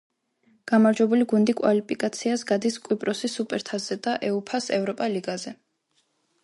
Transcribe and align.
გამარჯვებული 0.69 1.27
გუნდი 1.33 1.53
კვალიფიკაციას 1.59 2.45
გადის 2.53 2.81
კვიპროსის 2.87 3.37
სუპერთასზე 3.41 4.01
და 4.09 4.19
უეფა-ს 4.31 4.73
ევროპა 4.81 5.13
ლიგაზე. 5.17 5.57